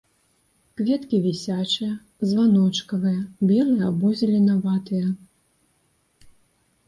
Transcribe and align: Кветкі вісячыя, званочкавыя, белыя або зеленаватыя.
Кветкі 0.79 1.17
вісячыя, 1.25 1.89
званочкавыя, 2.29 3.21
белыя 3.51 3.83
або 3.89 4.07
зеленаватыя. 4.21 5.07